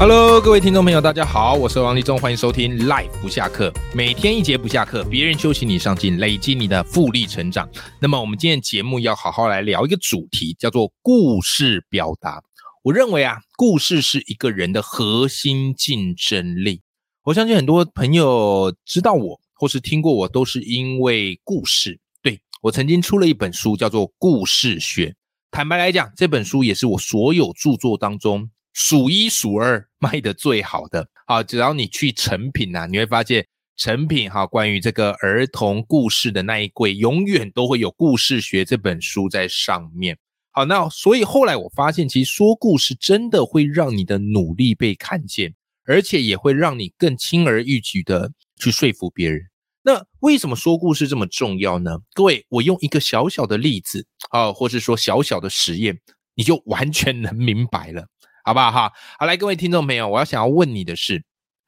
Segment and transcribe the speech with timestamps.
[0.00, 7.68] Hello，各位听众朋友，大家好，我是王立中，欢迎收听 Life 不下课，每天一节不下课，别人休息你上进，累积你的复利成长。
[8.00, 12.42] 那么我们今天节目要好好来聊一个主题，叫做故事表达。
[12.82, 16.80] 我认为啊，故事是一个人的核心竞争力。
[17.24, 19.38] 我相信很多朋友知道我。
[19.52, 22.00] 或是听过我，都是因为故事。
[22.22, 25.08] 对我曾经出了一本书，叫做《故事学》。
[25.50, 28.48] 坦白来讲，这本书也是我所有著作当中
[28.82, 31.06] 数一数二卖的最好的。
[31.26, 40.16] 好，只要你去成品啊，你会发现成品哈，关于这个儿童故事的那一柜，永远都会有《故事学》这本书在上面。
[40.50, 49.42] 好，那所以后来我发现，其实说故事真的会让你的努力被看见，而且也会让你更轻而易举的去说服别人。
[49.82, 51.98] 那为什么说故事这么重要呢？
[52.14, 56.00] 各位，我用一个小小的例子啊，或是说小小的实验，
[56.34, 58.06] 你就完全能明白了，
[58.50, 58.92] 好不好哈？
[59.16, 61.22] 好，来，各位听众朋友，我要想要问你的是，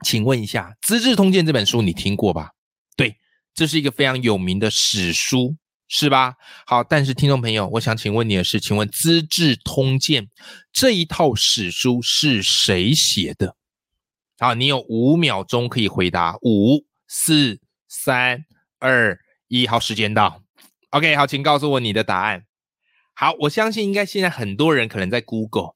[0.05, 2.50] 请问一下，《资治通鉴》这本书你听过吧？
[2.97, 3.19] 对，
[3.55, 5.55] 这是一个非常有名的史书，
[5.86, 6.34] 是吧？
[6.66, 10.25] 好，但是听众朋友，我想请问你的是，请问《资治通鉴》
[10.72, 13.55] 这一套史书是谁写的？
[14.41, 17.60] 好，你有五秒钟可以回答，五四。
[17.86, 18.44] 三
[18.80, 19.16] 二
[19.47, 20.42] 一，好，时间到。
[20.91, 22.42] OK，好，请告诉我你的答案。
[23.14, 25.74] 好，我相信应该现在很多人可能在 Google，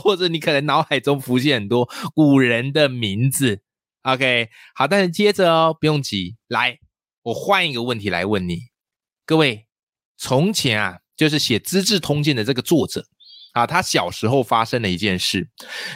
[0.00, 3.62] 或者你可能脑海中浮现很多古人的名字。
[4.02, 6.78] OK，好，但是接着哦，不用急，来，
[7.22, 8.58] 我换一个问题来问你，
[9.24, 9.68] 各位，
[10.18, 13.06] 从前啊，就是写《资治通鉴》的这个作者
[13.52, 15.48] 啊，他小时候发生了一件事，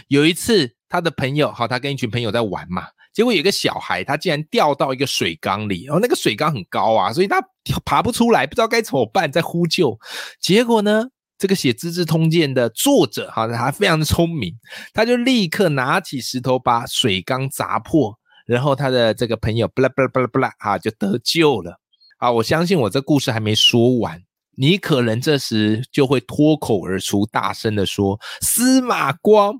[0.06, 2.87] 有一次他的朋友，好，他跟一群朋友在玩嘛。
[3.17, 7.43] 结果有个小孩，他竟然掉到一个水缸里，然后那个水缸很高啊，所以他
[7.82, 9.99] 爬不出来，不知道该怎么办，在呼救。
[10.38, 11.06] 结果呢，
[11.38, 14.55] 这个写《资治通鉴》的作者哈，他非常的聪明，
[14.93, 21.81] 他就立刻拿起石头把水缸砸破，然后他的这个朋友不啦不啦不啦不啦啊，就得救了。
[22.19, 24.22] 啊，我相信我这故事还没说完，
[24.59, 29.55] 你可能这时就会脱口而出，大声的说：“司马光，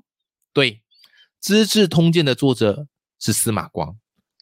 [0.53, 0.73] 对，
[1.41, 2.85] 《资治通鉴》的作者。”
[3.19, 3.95] 是司马光。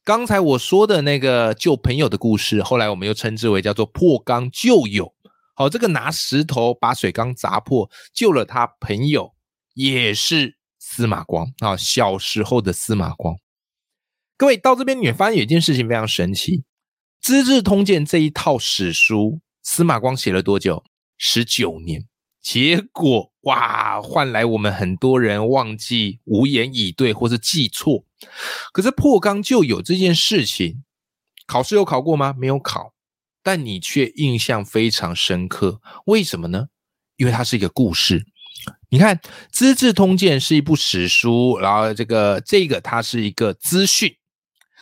[0.03, 5.13] 刚才我说的那个救朋友的故事，后来我们又称之为叫做破缸救友。
[5.55, 9.33] 好，这个拿石头把水缸砸破，救了他朋友，
[9.73, 11.75] 也是司马光啊。
[11.77, 13.35] 小时候的司马光，
[14.37, 16.57] 各位到这边你会发现有一件事情非常神奇，
[17.21, 20.83] 《资治通鉴》这一套史书，司马光写了多久？
[21.17, 22.05] 十九年。
[22.41, 28.03] 结果哇，换来我们很多人忘记、无言以对，或是记错。
[28.73, 30.83] 可是破缸就有这件事情，
[31.47, 32.35] 考试有考过吗？
[32.37, 32.93] 没有考，
[33.43, 35.79] 但你却印象非常深刻。
[36.05, 36.67] 为什么呢？
[37.17, 38.25] 因为它是一个故事。
[38.89, 39.15] 你看，
[39.51, 44.15] 《资治通鉴》是一部史书，然后这个这个它是一个资讯。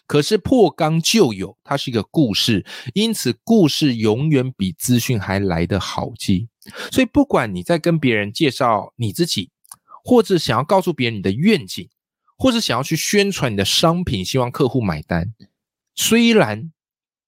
[0.08, 6.48] 可是破缸就有，它是一个故事，因此故事永远比资讯还来得好记。
[6.92, 9.52] 所以，不管你在跟别人介绍你自己，
[10.04, 11.90] 或者想要告诉别人你的愿景，
[12.38, 15.34] 或者想要去宣传你的商品，希望客户买单，
[15.96, 16.72] 虽然。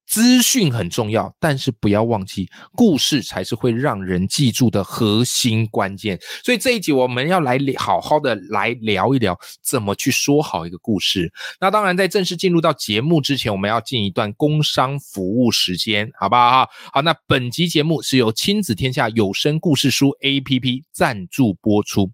[0.07, 6.19] 资讯很重要，但是不要忘记，故事才是会让人记住的核心关键。
[6.43, 11.31] 所以这一集我们要来好好的来聊一聊，怎么去说好一个故事。
[11.59, 16.67] 那当然，在正式进入到节目之前，我们要进一段工商服务时间，好不好？
[16.93, 22.11] 好，那本集节目是由亲子天下有声故事书 APP 赞助播出。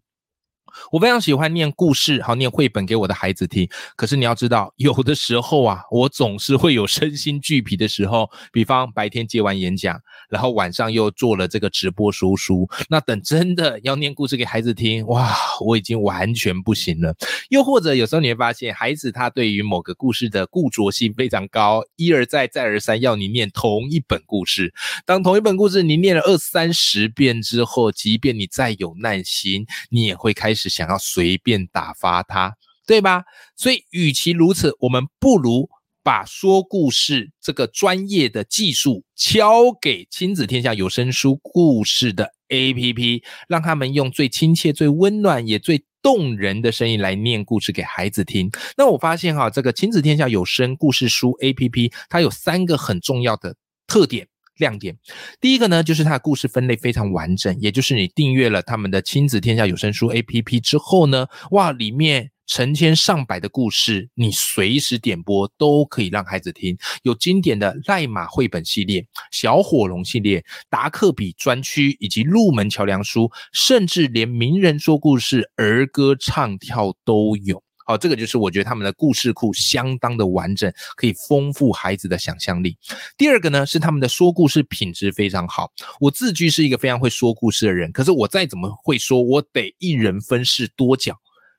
[0.92, 3.68] 我非常喜欢念故事，好念绘本给我的孩子听。
[3.96, 8.30] 可是你要知道，有的时候啊，我总是会有身心俱疲的时候。
[8.52, 10.00] 比方白天接完演讲，
[10.30, 17.16] 然后晚上又做了这个直播说书，那等真的要念故事给孩子听，哇，我已经完全不行了。
[17.50, 24.74] 又或者有时候你会发现，孩子他对于某个故事的固着性非常高，一而再再而三要你念同一本故事。
[25.06, 30.61] 当同一本故事你念了二三十遍之后，即便你再有耐心，你也会开始。
[30.62, 32.56] 是想要随便打发他，
[32.86, 33.24] 对吧？
[33.56, 35.70] 所以，与其如此，我们不如
[36.04, 48.50] 把说故事这个专业的技术交给亲子天下有声书故事的 APP，让他们用最亲切、最温暖也最动人的声音来念故事给孩子听。
[48.78, 53.56] 那我发现哈，这个亲子天下有声故事书 APP，它有三个很重要的
[53.88, 54.28] 特点。
[54.62, 54.96] 亮点。
[55.42, 62.32] 第一个呢，就是它的故事分类非常完整，也就是你订阅了他们的亲子天下有声书 APP 之后呢，哇，里面。
[62.48, 66.78] 成千上百的故事，你随时点播都可以让孩子听。
[67.04, 77.64] 有经典的赖马绘本系列、小火龙系列、达克比专区以及入门桥梁书，甚至连名人说故事、儿歌唱跳都有。
[77.92, 82.78] 好，这个就是我觉得他们的故事库相当的完整，可以丰富孩子的想象力。
[83.18, 85.70] 第二个呢，是他们的说故事品质非常好。
[86.00, 91.14] 我自居是一个非常会说故事的人，可是我再怎么会说，我得一人分饰多角，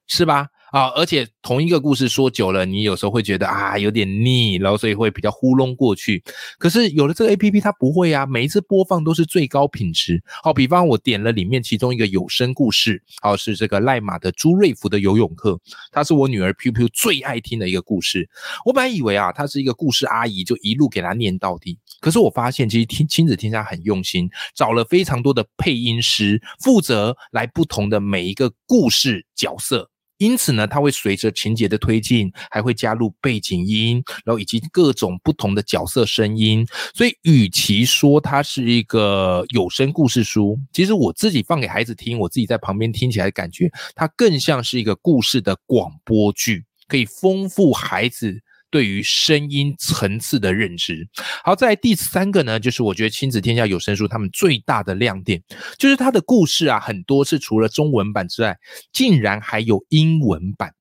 [0.07, 0.47] 是吧？
[0.73, 6.25] 啊，而且同一个故事说久了，你有时候会觉得啊有点腻，然后所以会比较糊弄过去。
[6.59, 10.23] 可是有了这个 A P P，它不会啊，每一次播放都是最高品质。
[10.43, 15.61] 好，比方我点了里面其中一个有声故事，好是这个赖马的朱瑞福的游泳课，
[15.91, 18.27] 它是我女儿 Piu Piu 最爱听的一个故事。
[18.65, 21.79] 我本来以为啊，她是一个故事阿姨，就一路给她念到底。
[22.01, 29.91] 可是我发现，其实听亲子天下很用心，找了非常多的配音师，负责来不同的每一个故事角色。
[30.23, 36.65] 因此呢，它会随着情节的推进，还会加入背景音，然后以及各种不同的角色声音。
[36.95, 48.41] 所以，与其说它是一个有声故事书，其实我自己放给孩子听，我自己在旁边听起来感觉，它更像是一个故事的广播剧，可以丰富孩子。
[48.73, 51.07] 对于声音层次的认知，
[51.45, 55.43] 好，在第三个呢，就是我觉得亲子天下有声书他们最大的亮点，
[55.79, 58.57] 就是它的故事啊，很多是除了中文版之外，
[58.93, 60.73] 竟然还有英文版。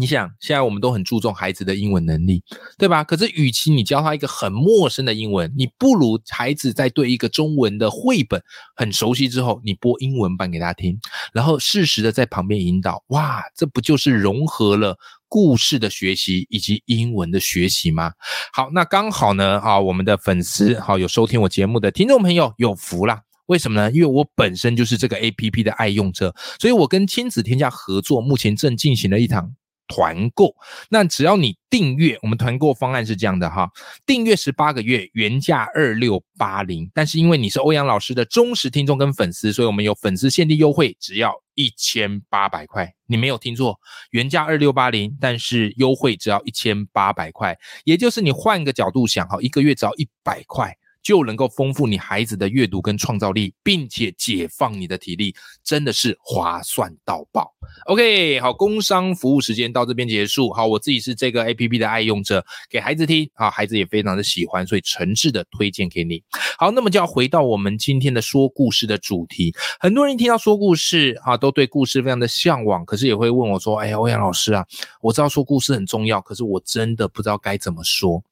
[0.00, 2.40] 你想，现在我们都很注重孩子的英文能力，
[2.78, 3.02] 对吧？
[3.02, 8.40] 可是，与其你教他一个很陌生的英文，你不如孩子在对一个中文的绘本
[8.76, 10.96] 很熟悉之后，你播英文版给他听，
[11.32, 13.02] 然后适时的在旁边引导。
[13.08, 14.96] 哇，这不就是融合了？
[15.28, 18.12] 故事的学习以及英文的学习吗？
[18.52, 23.22] 好，那刚好呢，啊，我们的粉丝好有收听我节目的听众朋友有福啦。
[23.46, 23.90] 为什么呢？
[23.92, 29.54] 因为我本身就是这个 A P P 的爱用者，所以我跟亲子天下合作，目前正进行了一场。
[29.88, 30.54] 团购，
[30.90, 33.68] 那只要你订阅，我们团购方案是这样的哈，
[34.06, 43.80] 订阅十八个月，原价二六八零，但是因为你是欧阳老师的忠实听众跟粉丝，所以我们有粉丝限定优惠，只要一千八百块，你没有听错，
[44.10, 50.76] 原价二六八零，但是优惠只要一千八百块，也就是你换个角度想哈，一个月只要一百块。
[51.08, 55.34] 就能够丰富你孩子的阅读跟创造力，并且解放你的体力，
[55.64, 57.50] 真的是划算到爆。
[57.86, 60.52] OK，好，工商服务时间到这边结束。
[60.52, 66.22] 好，我自己是这个 APP 的爱用者，给孩子听啊，孩子也非常的喜欢，所以诚挚的推荐给你。
[66.58, 69.54] 好，那么就要回到我们今天的说故事的主题。
[69.80, 74.62] 很多人听到说故事啊，都对故事非常的向往，可是也会问我说：“哎呀，欧阳老师啊，
[75.00, 78.22] 我知道说故事很重要，可是我真的不知道该怎么说。”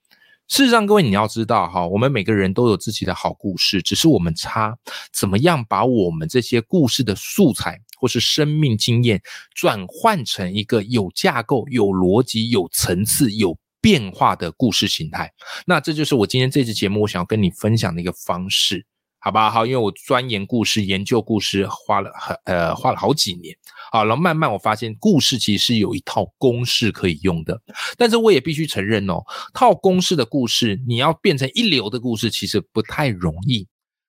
[0.48, 4.76] 事实上，各位你要知道哈，我们每个人都有自己的好故事，只是我们差
[5.12, 9.20] 怎么样把我们这些故事的素材或是生命经验
[9.54, 15.32] 转换成一个有架构、有逻辑、有层次、有变化的故事形态。
[15.66, 18.86] 那这就是我今天这期节目我想要跟你分享的一个方式。
[19.26, 23.52] 好吧，好，因为我钻研故事、研究故事，花了很呃花了好几年，
[23.90, 27.60] 好，然后慢慢我发现故事其实是有一套公式可以用的，
[27.96, 33.66] 但是我也必须承认哦，套公式的故事，你要变成一流的故事，其实不太容易。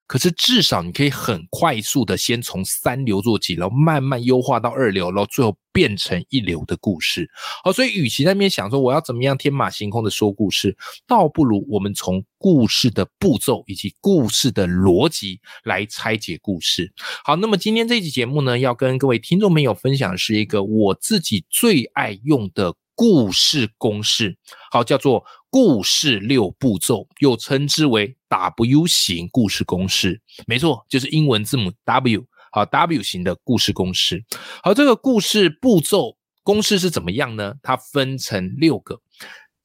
[0.08, 7.30] 可是至少你可以很快速的先从三流做起，然后慢慢优化到二流，然后最后变成一流的故事。
[7.64, 16.92] 好，所以与其在那边想说我要怎么样天马行空的说故事，倒不如我们从故事的步骤以及故事的逻辑来拆解故事。
[17.26, 24.36] 好，那么今天这期节目呢，要跟各位听众朋友分享的是一个我自己最爱用的故事公式，
[24.72, 25.24] 好，叫做。
[25.50, 34.24] 故事六步骤又称之为 W 型故事公式，没错，就是英文字母 W，好 W 型的故事公式。
[34.62, 37.56] 好，这个故事步骤公式是怎么样呢？
[37.64, 39.02] 它分成六个，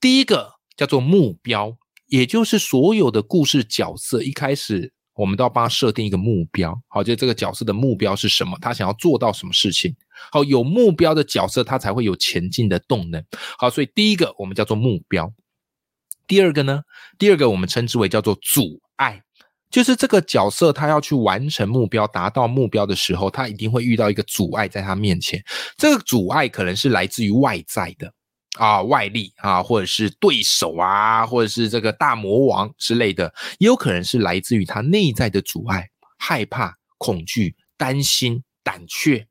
[0.01, 6.81] 第一个叫做目标，也就是所有的故事角色一开始我们都要帮他设定一个目标。
[6.87, 8.57] 好，就这个角色的目标是什么？
[8.63, 9.95] 他想要做到什么事情？
[10.31, 13.25] 好，有目标的角色他才会有前进的动能。
[13.59, 15.33] 好，所以第一个我们叫做目标。
[16.27, 16.83] 第二个呢？
[17.19, 19.23] 第二个我们称之为叫做阻碍，
[19.71, 25.43] 就是这个角色他要去完成目标、达到目标的时候，他一定会遇到一个阻碍在他面前。
[25.77, 28.13] 这个阻碍可能是来自于外在的
[28.59, 39.27] 啊，外力啊，或者是对手啊，或者是这个大魔王之类的，也有可能是来自于他内在的阻碍，害怕、恐惧、担心、胆怯，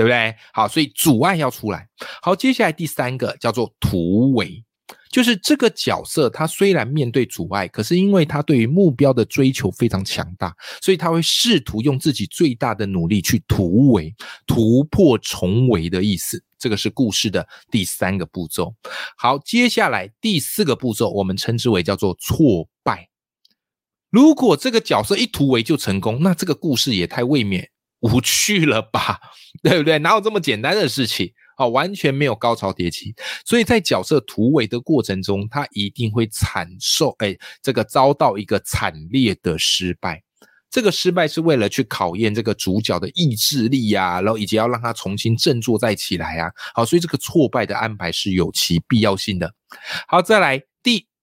[0.00, 0.34] 对不对？
[0.54, 1.86] 好，所以阻碍要出来。
[2.22, 4.64] 好，接下来第三个叫做突围。
[5.10, 14.14] 就是这个角色，他虽然面对阻碍，可是因为他对于目标的追求非常强大，所以他会试图用自己最大的努力去突围、
[14.46, 16.42] 突破重围的意思。
[16.58, 18.74] 这个是故事的第三个步骤。
[19.18, 23.10] 好，接下来第四个步骤，我们称之为叫做挫败。
[24.08, 27.68] 如果这个角色一突围就成功，那这个故事也太未免
[28.00, 29.18] 无趣了吧？
[29.62, 29.98] 对不对？
[29.98, 31.32] 哪有这么简单的事情？
[31.56, 33.14] 啊，完全没有高潮迭起，
[33.44, 40.22] 所以在角色突围的过程中，他一定会惨受，哎，这个遭到一个惨烈的失败。
[40.70, 46.50] 这个失败是为了去考验这个主角的意志力呀，然后以及要让他重新振作再起来啊。
[46.72, 49.52] 好，所以这个挫败的安排是有其必要性的。
[50.08, 50.62] 好，再来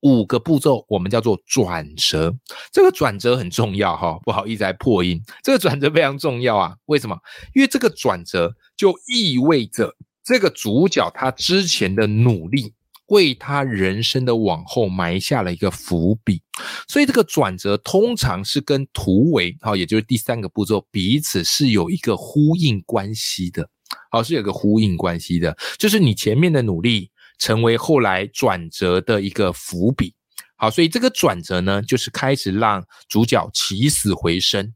[0.07, 2.35] 五个步骤，我们叫做转折。
[2.71, 5.21] 这个转折很重要哈，不好意思还破音。
[5.43, 7.17] 这个转折非常重要啊，为什么？
[7.53, 9.95] 因为这个转折就意味着。
[10.23, 12.73] 这个主角他之前的努力，
[13.07, 16.41] 为他人生的往后埋下了一个伏笔，
[16.85, 23.69] 所以这个转折通常是跟突围，好，也就是第三个步骤，彼此是有一个呼应关系的，
[24.11, 30.13] 好，是有个呼应关系的，就是你前面的努力成为后来转折的一个伏笔，
[30.55, 34.73] 好，所以这个转折呢，就是开始让主角起死回生，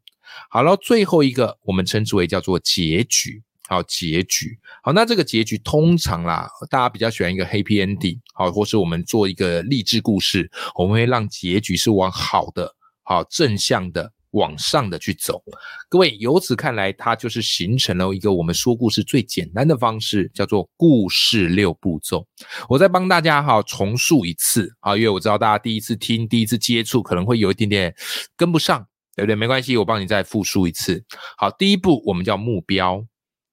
[0.49, 3.43] 好了，最后一个我们称之为叫做结局。
[3.67, 15.41] 好结局，好，那这个结局通常啦，大家比较喜欢一个 Happy End，好，或是我们做一个励志故事，我们会让结局是往好的、好正向的、往上的去走。
[15.89, 22.27] 各位由此看来，它就是形成了一个我们说故事最简单的方式，叫做故事六步骤。
[22.67, 27.95] 我再帮大家哈重述一次啊，因为我知道大家第一次听、第一次接触，可能会有一点点
[28.35, 28.85] 跟不上，
[29.15, 29.35] 对不对？
[29.35, 31.03] 没关系，我帮你再复述一次。
[31.37, 33.05] 好，第一步我们叫目标。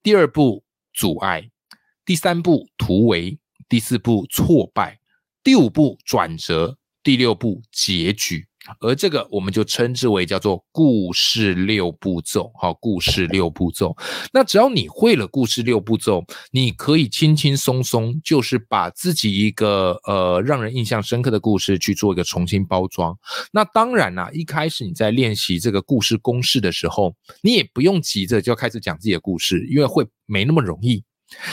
[0.02, 1.50] 第二步阻碍，
[2.04, 4.98] 第三步突围，第四步挫败，
[5.44, 8.47] 第五步转折，第六步结局。
[8.80, 12.50] 而这个我们就称之为叫做故事六步骤。
[12.60, 13.96] 好，故事六步骤。
[14.32, 23.16] 那只要你会了故事六步骤，你可以轻轻松松，就是把自己一个呃让人印象深刻的故事去做一个重新包装。
[23.52, 31.04] 那当然啦，一开始你在练习这个故事公式的时候，你也不用急着就开始讲自己的故事，因为会没那么容易。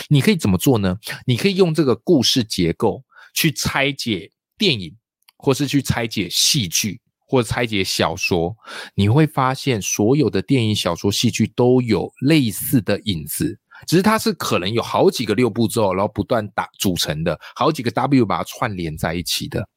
[0.10, 0.98] 你可以怎么做呢？
[1.26, 4.96] 你可以用这个故事结构去拆解电影，
[5.46, 7.00] 或是去拆解戏剧。
[7.28, 8.56] 或拆解小说，
[8.94, 19.68] 你会发现所有的电影、小说、戏剧都有类似的影子，只是它是可能有好几个六步骤，然后不断打组成的，好几个 W 把它串联在一起的。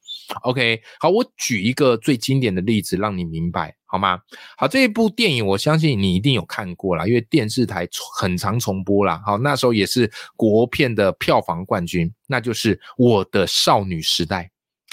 [0.43, 4.19] OK，好，我举一个最经典的例子让你明白好吗？
[4.59, 7.89] 好，这一部电影我相信你一定有看过啦，因为电视台
[8.21, 9.23] 很常重播啦。
[9.25, 14.45] 好，那时候也是国片的票房冠军，那就是《我的少女时代》。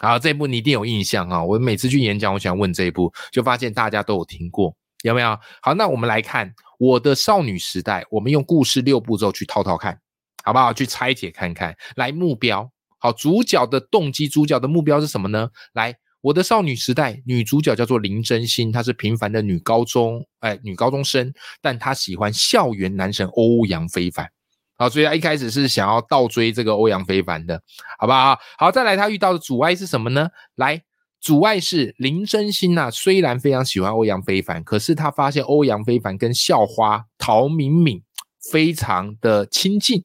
[0.01, 1.41] 好，这一部你一定有印象啊！
[1.41, 5.39] 我每次去演讲，我想问这一部，就发现大家都有听过，有没有？
[5.61, 9.97] 好，那我们来看我的少女时代，我们用故事六步骤去套套看，
[10.43, 10.73] 好不好？
[10.73, 11.73] 去拆解看看。
[11.95, 15.49] 来，目标好，主角的动机，主角的目标是什么呢？
[15.73, 24.29] 来，我的少女时代，女主角叫做林真心，她是平凡的女高中，哎，女高中生，但她喜欢校园男神欧阳非凡。
[24.77, 27.61] 好，所以他一开始是想要倒追这个欧阳非凡的，
[27.97, 28.37] 好不好？
[28.57, 30.29] 好，再来他遇到的阻碍是什么呢？
[30.55, 30.81] 来，
[31.21, 38.03] 阻碍是林真心呐，虽然非常喜欢欧阳非凡，可是他发现欧阳非凡跟校花陶敏敏
[38.51, 40.03] 非常的亲近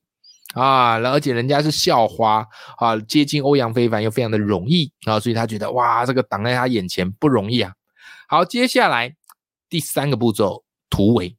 [0.54, 2.46] 啊，而且人家是校花
[2.78, 7.72] 啊，接近欧阳非凡又非常的容易啊，所以他觉得哇，这个挡在他眼前不容易啊。
[8.28, 9.16] 好，接下来
[9.68, 11.36] 第三个步骤突围。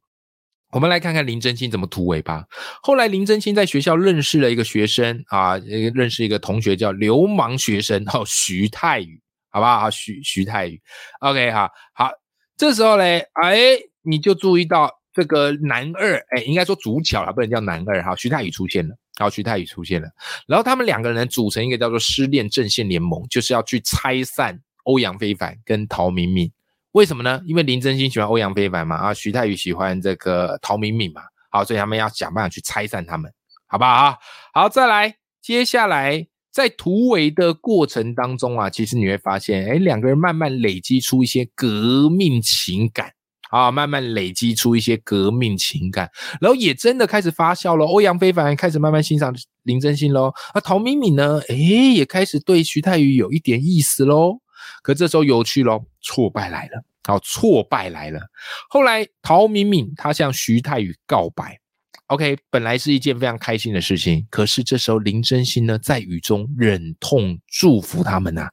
[0.72, 2.46] 我们来看看林真心怎么突围吧。
[2.82, 5.58] 后来林真心在学校认识了一个学生啊，
[5.94, 9.90] 认识一个同学叫流氓学生，哦，徐泰宇，好不好？
[9.90, 10.82] 徐徐泰宇
[11.20, 12.10] ，OK，好好。
[12.58, 18.16] 这时候嘞，哎，你就注意到这个男二，哎，应该说主角了，不能叫男二哈。
[18.16, 20.08] 徐泰宇出现了，然后，徐泰宇出现了，
[20.48, 26.52] 然后他们两个人组成一个叫做失恋阵线联盟，就是要去拆散欧阳非凡跟陶敏敏。
[26.94, 27.42] 为什么呢？
[27.46, 33.32] 因为林真心喜欢欧阳非凡嘛，啊，徐太宇喜欢这个陶敏敏嘛，好，所以他们要想办法去拆散他们，
[33.68, 34.18] 好不好？
[34.54, 43.14] 好，再来，接下来在突围的过程当中啊，其实你会发现，哎，两个人慢慢累积出一些革命情感
[43.52, 47.86] 啊，慢慢累积出一些革命情感，然后也真的开始发酵了。
[47.86, 49.34] 欧阳非凡开始慢慢欣赏
[49.64, 54.42] 林真心喽，啊，陶敏敏呢，哎，也开始对徐太宇有一点意思喽。
[54.82, 58.22] 可这时候有趣喽，挫败来了，好，挫败来了。
[58.70, 61.60] 后来陶敏敏她向徐太宇告白
[62.08, 68.50] OK，本来是一件非常开心的事情，可是这时候林真心呢，在雨中忍痛祝福他们呐。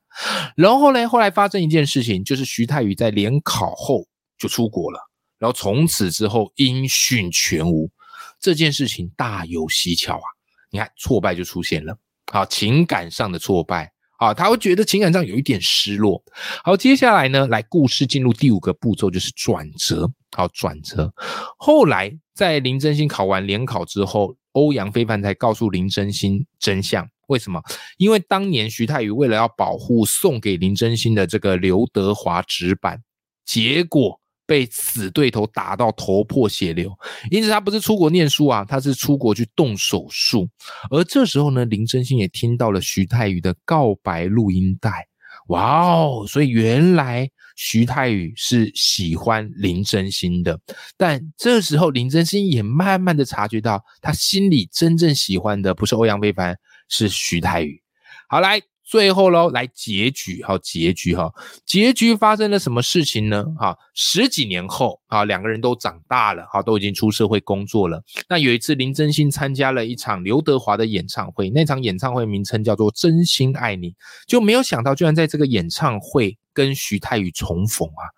[0.57, 4.07] 然后呢，后来发生一件事情，就是徐太宇在联考后
[4.39, 5.01] 就出国了，
[5.39, 7.91] 然后从此之后音讯全无。
[8.39, 10.27] 这件事情大有蹊跷啊！
[10.71, 11.99] 你看，挫败就出现了，
[12.33, 13.91] 好，情感上的挫败。
[14.19, 16.23] 啊，他会觉得情感上有一点失落。
[16.63, 20.09] 好，接下来呢，来故事进入第五个步骤，就是转折。
[20.37, 21.13] 好，转折。
[21.57, 27.09] 后来在林真心考完联考之后，欧阳非凡才告诉林真心真相。
[27.29, 27.63] 为什么？
[27.97, 33.03] 因为当年徐太宇为了要保护送给林真心的这个刘德华纸板，
[33.45, 34.18] 结果。
[34.49, 36.91] 被死对头打到头破血流，
[37.31, 40.49] 因此他不是出国念书啊，他是出国去动手术。
[40.91, 45.07] 而这时候呢，林真心也听到了徐太宇的告白录音带，
[45.49, 46.25] 哇哦！
[46.27, 50.59] 所以原来徐太宇是喜欢林真心的。
[50.97, 56.57] 但这时候林真心也慢慢的察觉到，他心里真正喜欢的不是欧阳非凡，
[56.89, 57.83] 是徐太宇。
[58.31, 58.63] 好来。
[58.89, 61.31] 最后喽，来结局，好结局哈，
[61.67, 63.45] 结局发生了什么事情呢？
[63.59, 68.03] 哈，十几年后啊，两个人都长大了，哈，都已经出社会工作了。
[68.31, 73.91] 那有一次，林真心参加了一场刘德华的演唱会，那场演唱会名称叫做《真心爱你》，
[74.27, 78.09] 就没有想到，居然在这个演唱会跟徐太宇重逢啊！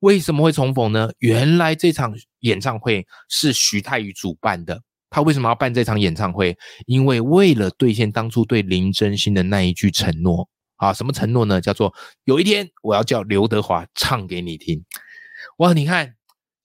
[0.00, 1.08] 为什么会重逢呢？
[1.20, 4.82] 原来这场演唱会是徐太宇主办的。
[5.16, 6.54] 他为什么要办这场演唱会？
[6.84, 10.46] 因为为了兑现当初对林真心的那一句承诺
[10.76, 10.92] 啊！
[10.92, 11.58] 什么承诺呢？
[11.58, 11.94] 叫做
[12.24, 14.84] 有一天我要叫刘德华唱给你听。
[15.56, 16.16] 哇，你看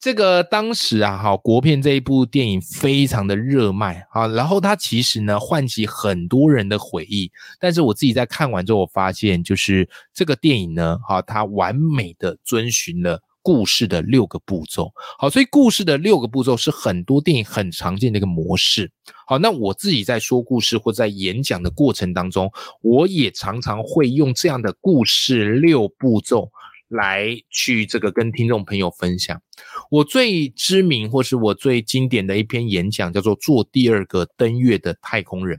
[0.02, 7.32] 这个当时啊，哈，国片这一部电影非常的热卖啊，然后它其实呢唤起很多人的回忆。
[7.58, 13.24] 但是我自己在看完之后，我发现就是这个电影呢，哈，它完美的遵循了。
[13.44, 18.92] 故事的六个步骤，好，所以故事的六个步骤是很多电影很常见的一个模式。
[19.26, 26.50] 好，那我自己在说故事或在演讲的过程当中，我也常常会用这样的故事六步骤
[26.88, 29.42] 来去这个跟听众朋友分享。
[29.90, 35.58] 我最知名或是我最经典的一篇演讲叫做《做第二个登月的太空人》。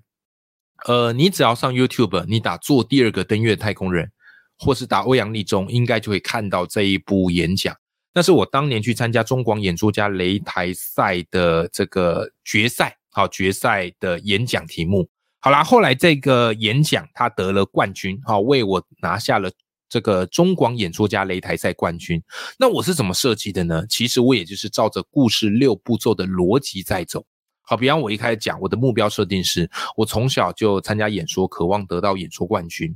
[0.93, 4.11] 呃，你只要上 YouTube，你打“做第二个登月太空人”。
[4.59, 7.77] 或是打欧阳立中，应该就会看到这一部演讲。
[8.15, 15.09] 那是我当年去参加中广演说家擂台赛的这个决赛，好决赛的演讲题目。
[15.41, 19.51] 好啦，后来这个演讲他得了冠军，好为我拿下了
[19.89, 22.23] 这个中广演说家擂台赛冠军。
[22.59, 23.85] 那我是怎么设计的呢？
[23.89, 27.25] 其实我也就是照着故事六步骤的逻辑在走。
[27.65, 32.95] 好，比方我一开始讲，我的目标设定是我从小就参加演说，渴望得到演说冠军，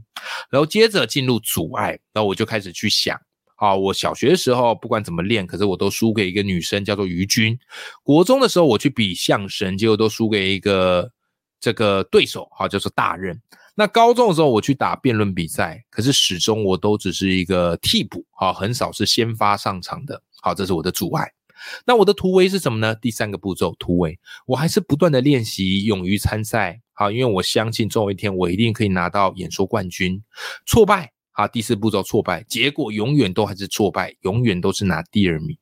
[0.51, 3.19] 然后接着进入阻碍，然后我就开始去想，
[3.59, 7.59] 好，我小学的时候不管怎么练，可是我都输给一个女生，叫做于君。
[8.03, 11.11] 国中的时候我去比相声，结果都输给一个
[11.59, 13.40] 这个对手，好，叫做大任。
[13.75, 21.33] 那高中的时候我去打辩论比赛，可是始终我都只是一个替补，好，很少是先发上场的，好，这是我的阻碍。
[21.87, 22.95] 那我的突围是什么呢？
[22.95, 30.23] 第三个步骤，突围，我还是不断的练习，勇于参赛，好，因为我相信总有一天我一定可以拿到演说冠军。
[30.66, 31.16] 挫败。
[31.37, 35.55] 啊，第四步骤挫败，结果永远都还是挫败，永远都是拿第二名。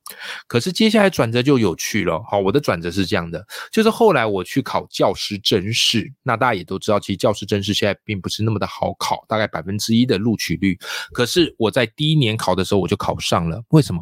[0.46, 2.22] 可是接下来转折就有趣了。
[2.30, 10.78] 好，我的转折是这样的，就是后来我去考教师真试，那大家也都知道，其实教师真试现在并不是那么的好考，大概百分之一的录取率。
[11.12, 14.00] 可是我在第一年考的时候我就考上了，为什么？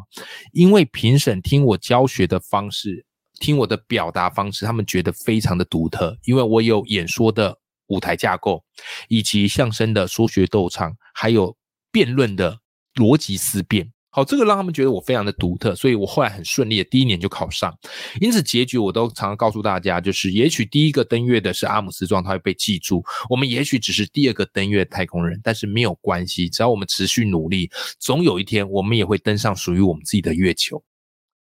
[0.53, 3.03] 因为评审听我教学的方式，
[3.41, 8.63] 听我的表达方式，他们觉得非常的独特，因为我有演说的舞台架构，
[9.09, 11.57] 以及相声的说学逗唱，还有。
[11.93, 12.59] 辩论的
[12.95, 17.73] 逻辑思辨，好，这个让他们觉得我非常的独特，所以我后来很顺利的第一年就考上。
[18.21, 30.83] 因此结局我都常常告诉大家，就是也许第一个登月的是阿姆斯壮，他会被记住；我们也许只是第二个登月太空人，但是没有关系，只要我们持续努力，总有一天我们也会登上属于我们自己的月球。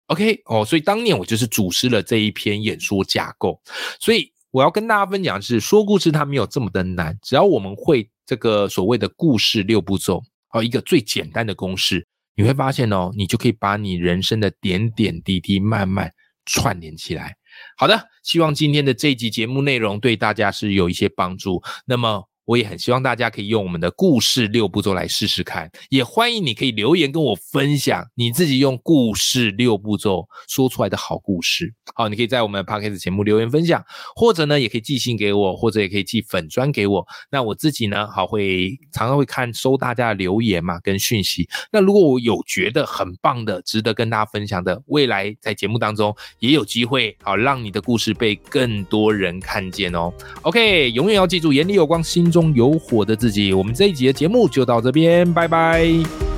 [0.07, 3.61] OK，哦，所以当年我就是主持了这一篇演说架构，
[3.99, 10.23] 所以我要跟大家分享的是，说故事它没有这么的难，只要我们会这个所谓的故事六步骤。
[10.53, 16.11] 哦，一个最简单的公式，你会发现哦，你就可以把你人生的点点滴滴慢慢
[16.45, 17.35] 串联起来。
[17.77, 21.61] 好的，希望今天的这集节目内容对大家是有一些帮助。
[21.85, 31.73] 那么我也很希望大家可以用我们的故事六步骤来试试看，也欢迎你可以留言跟我分享你自己用故事六步骤说出来的好故事。
[31.95, 33.83] 好，你可以在我们的 podcast 节目留言分享，
[34.15, 37.05] 或者呢，也可以寄信给我，或者也可以寄粉砖给我。
[37.29, 41.47] 那我自己呢，好会常常会看收大家的留言嘛，跟讯息。
[41.71, 50.11] 那如果我有觉得很棒的、值得跟大家分享的，未来在节目当中也有机会，好让你的故事被更多人看见哦。
[50.43, 53.53] OK，永远要记住，眼里有光，心中有火的自己。
[53.53, 56.30] 我们这一集的节目就到这边，拜拜。